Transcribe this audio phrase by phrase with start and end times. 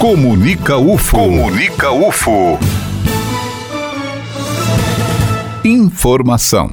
[0.00, 1.14] Comunica UFO.
[1.18, 2.58] Comunica UFO.
[5.62, 6.70] Informação.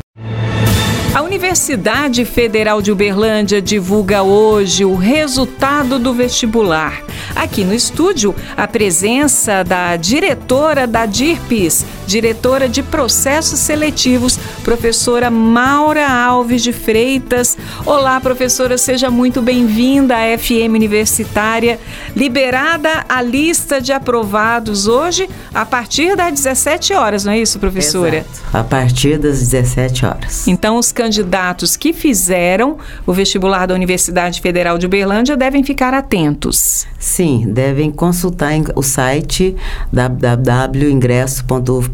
[1.14, 7.04] A Universidade Federal de Uberlândia divulga hoje o resultado do vestibular.
[7.36, 16.10] Aqui no estúdio, a presença da diretora da DIRPES, diretora de processos seletivos, professora Maura
[16.10, 17.58] Alves de Freitas.
[17.86, 21.78] Olá, professora, seja muito bem-vinda à FM Universitária.
[22.16, 28.18] Liberada a lista de aprovados hoje a partir das 17 horas, não é isso, professora?
[28.18, 28.30] Exato.
[28.54, 30.48] A partir das 17 horas.
[30.48, 36.88] Então, os candidatos que fizeram o vestibular da Universidade Federal de Uberlândia devem ficar atentos.
[36.98, 39.56] Sim, devem consultar o site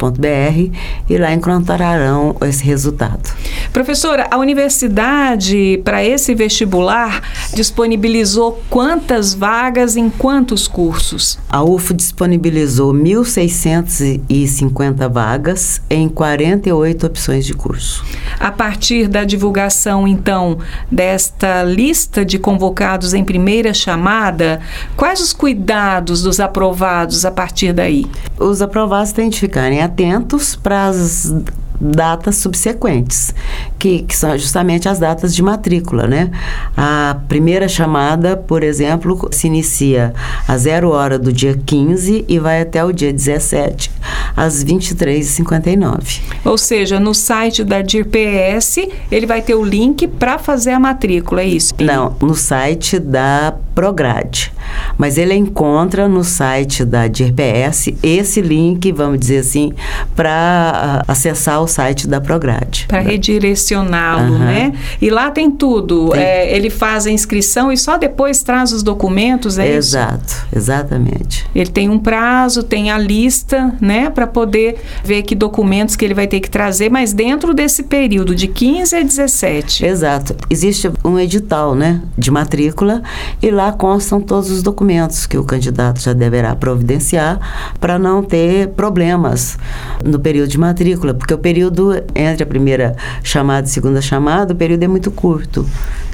[0.10, 0.72] www.ingresso.uf.br
[1.10, 3.34] e lá encontrarão esse resultado.
[3.72, 7.22] Professora, a universidade para esse vestibular
[7.54, 11.40] disponibilizou quantas vagas em quantos cursos?
[11.50, 18.04] A UF disponibilizou 1.650 vagas em 48 opções de curso.
[18.40, 20.58] A partir da divulgação, então,
[20.92, 24.60] desta lista de convocados em primeira chamada,
[24.96, 28.06] quais os cuidados dos aprovados a partir daí?
[28.38, 31.34] Os aprovados têm de ficarem atentos para as
[31.80, 33.34] datas subsequentes,
[33.78, 36.32] que, que, são justamente as datas de matrícula, né?
[36.78, 40.14] A primeira chamada, por exemplo, se inicia
[40.48, 43.92] a zero hora do dia 15 e vai até o dia 17,
[44.36, 46.22] às 23h59.
[46.46, 48.78] Ou seja, no site da DIRPS,
[49.12, 51.74] ele vai ter o link para fazer a matrícula, é isso?
[51.80, 54.52] Não, no site da Prograde.
[54.98, 59.74] Mas ele encontra no site da DIRPS esse link, vamos dizer assim,
[60.16, 62.86] para acessar o site da Prograde.
[62.88, 64.40] Para redirecioná-lo, uhum.
[64.40, 64.74] né?
[65.02, 66.10] E lá tem tudo.
[66.10, 66.22] Tem.
[66.22, 70.46] É, ele faz a inscrição e só depois traz os documentos, é Exato, isso?
[70.56, 71.46] exatamente.
[71.56, 74.10] Ele tem um prazo, tem a lista, né?
[74.10, 78.36] Para poder ver que documentos que ele vai ter que trazer, mas dentro desse período
[78.36, 79.86] de 15 a 17.
[79.86, 80.36] Exato.
[80.50, 82.02] Existe um edital, né?
[82.18, 83.02] De matrícula
[83.42, 87.40] e lá constam todos os documentos que o candidato já deverá providenciar
[87.80, 89.58] para não ter problemas
[90.04, 94.54] no período de matrícula, porque o período entre a primeira chamada e a segunda chamada,
[94.54, 95.66] o período é muito curto.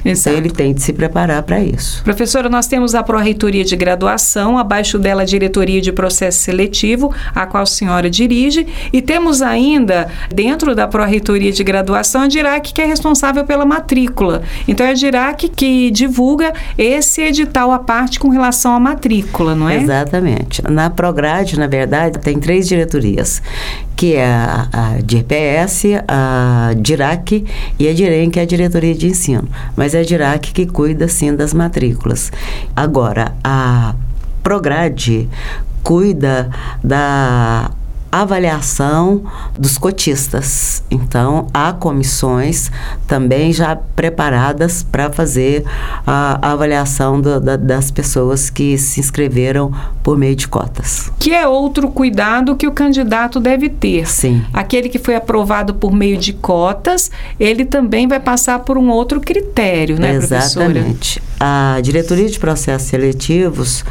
[0.04, 0.30] Exato.
[0.30, 2.02] Então ele tem de se preparar para isso.
[2.04, 7.46] Professora, nós temos a Pró-Reitoria de Graduação, abaixo dela a Diretoria de Processo Seletivo, a
[7.46, 12.80] qual a senhora dirige, e temos ainda, dentro da Pró-Reitoria de Graduação, a DIRAC, que
[12.80, 14.42] é responsável pela matrícula.
[14.66, 17.39] Então é a DIRAC que divulga esse edital
[17.72, 19.76] à parte com relação à matrícula, não é?
[19.76, 20.62] Exatamente.
[20.68, 23.42] Na Prograde, na verdade, tem três diretorias,
[23.96, 25.00] que é a, a
[26.08, 27.44] a DIRAC
[27.78, 29.48] e a DIREM, que é a Diretoria de Ensino.
[29.76, 32.32] Mas é a DIRAC que cuida, sim, das matrículas.
[32.74, 33.94] Agora, a
[34.42, 35.28] Prograde
[35.82, 36.50] cuida
[36.82, 37.70] da
[38.10, 39.22] avaliação
[39.58, 40.82] dos cotistas.
[40.90, 42.70] Então, há comissões
[43.06, 45.64] também já preparadas para fazer
[46.06, 49.72] a, avaliação do, da, das pessoas que se inscreveram
[50.02, 51.12] por meio de cotas.
[51.18, 54.06] Que é outro cuidado que o candidato deve ter.
[54.08, 54.44] Sim.
[54.52, 59.20] Aquele que foi aprovado por meio de cotas, ele também vai passar por um outro
[59.20, 61.20] critério, né, Exatamente.
[61.20, 61.29] professora?
[61.42, 63.82] A diretoria de processos seletivos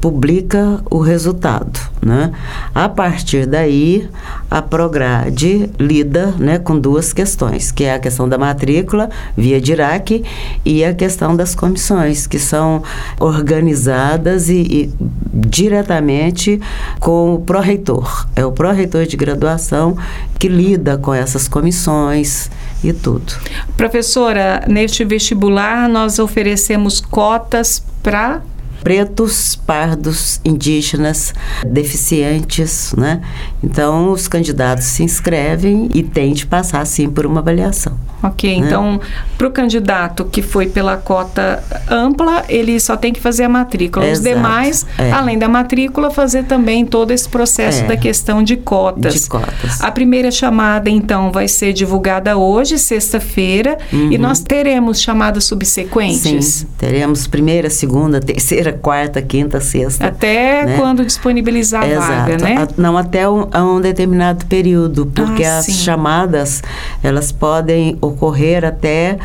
[0.00, 2.32] publica o resultado, né?
[2.74, 4.08] A partir daí,
[4.50, 10.24] a Prograde lida, né, com duas questões, que é a questão da matrícula via DIRAC
[10.64, 12.82] e a questão das comissões, que são
[13.18, 14.94] organizadas e, e
[15.32, 16.60] diretamente
[17.00, 18.26] com o pró-reitor.
[18.36, 19.96] É o pró-reitor de graduação
[20.38, 22.50] que lida com essas comissões
[22.88, 23.32] e tudo.
[23.76, 28.42] Professora, neste vestibular nós oferecemos cotas para
[28.82, 31.34] pretos, pardos, indígenas,
[31.66, 33.20] deficientes, né?
[33.62, 37.96] Então, os candidatos se inscrevem e têm de passar, sim, por uma avaliação.
[38.22, 38.66] Ok, né?
[38.66, 39.00] então,
[39.36, 44.06] para o candidato que foi pela cota ampla, ele só tem que fazer a matrícula.
[44.06, 45.12] Exato, Os demais, é.
[45.12, 47.86] além da matrícula, fazer também todo esse processo é.
[47.86, 49.14] da questão de cotas.
[49.14, 49.80] De cotas.
[49.80, 54.10] A primeira chamada, então, vai ser divulgada hoje, sexta-feira, uhum.
[54.10, 56.46] e nós teremos chamadas subsequentes?
[56.46, 60.06] Sim, teremos primeira, segunda, terceira, quarta, quinta, sexta.
[60.06, 60.76] Até né?
[60.78, 62.08] quando disponibilizar a Exato.
[62.08, 62.56] vaga, né?
[62.56, 65.72] A, não, até um, um, determinado período, porque ah, as sim.
[65.72, 66.62] chamadas,
[67.02, 69.18] elas podem ocorrer até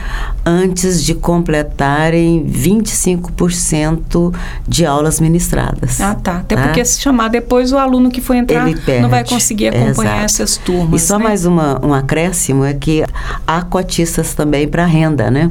[0.45, 4.33] antes de completarem 25%
[4.67, 5.99] de aulas ministradas.
[6.01, 6.37] Ah, tá.
[6.37, 6.63] Até tá?
[6.63, 8.65] porque se chamar depois o aluno que for entrar
[9.01, 10.25] não vai conseguir acompanhar Exato.
[10.25, 11.01] essas turmas.
[11.01, 11.25] E só né?
[11.25, 13.03] mais uma, um acréscimo é que
[13.45, 15.49] há cotistas também para renda, né?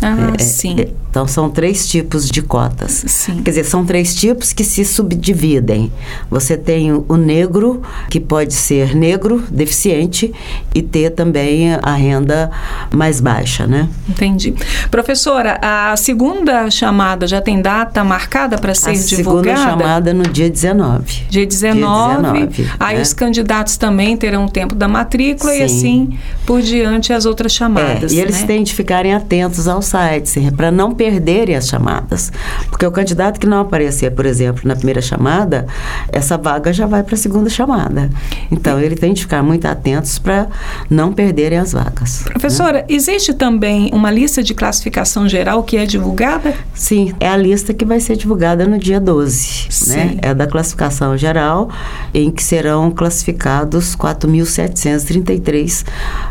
[0.00, 0.80] Ah, é, sim.
[0.80, 3.04] É, Então, são três tipos de cotas.
[3.06, 3.42] Sim.
[3.42, 5.92] Quer dizer, são três tipos que se subdividem.
[6.30, 10.32] Você tem o negro, que pode ser negro, deficiente,
[10.74, 12.50] e ter também a renda
[12.90, 13.90] mais baixa, né?
[14.08, 14.54] Entendi.
[14.90, 19.58] Professora, a segunda chamada já tem data marcada para ser a divulgada?
[19.58, 21.24] segunda chamada no dia 19.
[21.28, 22.32] Dia 19.
[22.32, 23.02] Dia 19 aí né?
[23.02, 25.64] os candidatos também terão tempo da matrícula e Sim.
[25.64, 28.12] assim por diante as outras chamadas.
[28.12, 28.46] É, e eles né?
[28.46, 32.30] têm de ficarem atentos ao site, para não perderem as chamadas.
[32.70, 35.66] Porque o candidato que não aparecer, por exemplo, na primeira chamada,
[36.12, 38.08] essa vaga já vai para a segunda chamada.
[38.52, 40.46] Então, ele tem de ficar muito atentos para
[40.88, 42.22] não perderem as vagas.
[42.22, 46.54] Professora, existe também uma lista de classificação geral que é divulgada?
[46.72, 49.96] Sim, é a lista que vai ser divulgada no dia 12, Sim.
[49.96, 50.16] né?
[50.22, 51.68] É da classificação geral,
[52.14, 55.84] em que serão classificados 4.733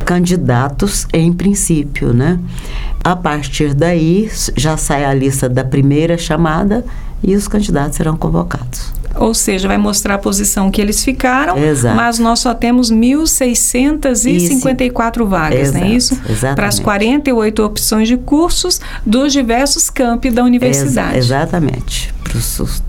[0.05, 2.39] candidatos em princípio, né?
[3.03, 6.85] A partir daí, já sai a lista da primeira chamada
[7.23, 8.91] e os candidatos serão convocados.
[9.15, 11.95] Ou seja, vai mostrar a posição que eles ficaram, Exato.
[11.95, 16.13] mas nós só temos 1.654 vagas, não é Exato, isso?
[16.29, 16.55] exatamente.
[16.55, 21.15] Para as 48 opções de cursos dos diversos campi da universidade.
[21.17, 22.33] Ex- exatamente, para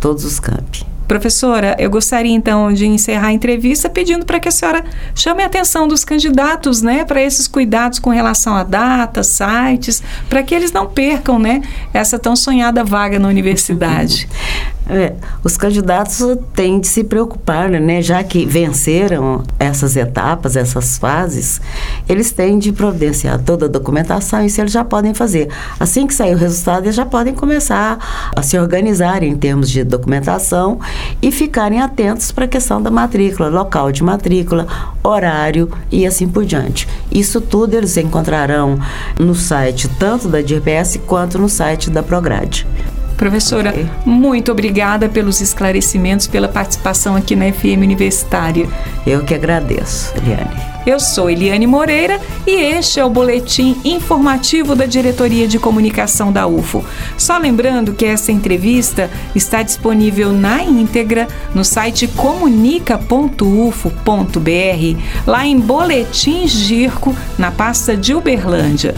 [0.01, 0.87] todos os campi.
[1.13, 4.83] Professora, eu gostaria então de encerrar a entrevista pedindo para que a senhora
[5.15, 10.43] chame a atenção dos candidatos, né, para esses cuidados com relação a datas, sites, para
[10.43, 11.61] que eles não percam, né,
[11.93, 14.27] essa tão sonhada vaga na universidade.
[14.89, 15.15] É,
[15.45, 16.19] os candidatos
[16.55, 18.03] têm de se preocupar, né?
[18.03, 21.61] Já que venceram essas etapas, essas fases,
[22.09, 25.49] eles têm de providenciar toda a documentação, isso eles já podem fazer.
[25.79, 27.99] Assim que sair o resultado, eles já podem começar
[28.35, 30.81] a se organizar em termos de documentação
[31.21, 34.67] e ficarem atentos para a questão da matrícula, local de matrícula,
[35.03, 36.89] horário e assim por diante.
[37.11, 38.79] Isso tudo eles encontrarão
[39.19, 42.67] no site tanto da DRPS quanto no site da Prograde.
[43.23, 43.87] Professora, Ok.
[44.05, 48.69] muito obrigada pelos esclarecimentos, pela participação aqui na FM Universitária.
[49.07, 50.51] Eu que agradeço, Eliane.
[50.85, 56.49] Eu sou Eliane Moreira e este é o boletim informativo da Diretoria de Comunicação da
[56.49, 56.85] UFO.
[57.17, 66.49] Só lembrando que essa entrevista está disponível na íntegra no site comunica.ufo.br, lá em Boletim
[66.49, 68.97] Girco, na pasta de Uberlândia.